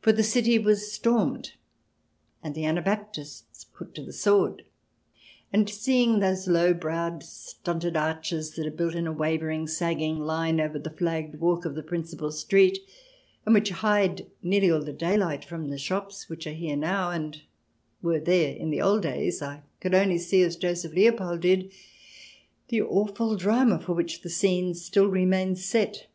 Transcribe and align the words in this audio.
For 0.00 0.12
the 0.12 0.22
city 0.22 0.56
was 0.60 0.92
stormed 0.92 1.54
and 2.44 2.54
the 2.54 2.64
Anabaptists 2.64 3.64
put 3.64 3.92
to 3.96 4.02
the 4.04 4.12
sword. 4.12 4.64
And, 5.52 5.68
seeing 5.68 6.20
those 6.20 6.46
low 6.46 6.72
browed 6.72 7.24
stunted 7.24 7.96
arches 7.96 8.52
that 8.52 8.68
are 8.68 8.70
built 8.70 8.94
in 8.94 9.08
a 9.08 9.12
wavering, 9.12 9.66
sagging 9.66 10.20
line 10.20 10.60
over 10.60 10.78
the 10.78 10.90
flagged 10.92 11.40
walk 11.40 11.64
of 11.64 11.74
the 11.74 11.82
principal 11.82 12.30
street, 12.30 12.78
and 13.44 13.52
which 13.52 13.70
hide 13.70 14.30
nearly 14.44 14.70
all 14.70 14.84
the 14.84 14.92
daylight 14.92 15.44
from 15.44 15.70
the 15.70 15.76
shops 15.76 16.28
which 16.28 16.46
are 16.46 16.52
here 16.52 16.76
now 16.76 17.10
and 17.10 17.42
were 18.00 18.20
there 18.20 18.54
in 18.54 18.70
the 18.70 18.80
old 18.80 19.02
days, 19.02 19.42
I 19.42 19.62
could 19.80 19.92
only 19.92 20.18
see, 20.18 20.44
as 20.44 20.54
Joseph 20.54 20.92
Leopold 20.92 21.40
did, 21.40 21.72
the 22.68 22.82
awful 22.82 23.34
drama 23.36 23.80
for 23.80 23.94
which 23.94 24.22
the 24.22 24.30
scene 24.30 24.72
still 24.76 25.08
remains 25.08 25.64
set. 25.64 26.06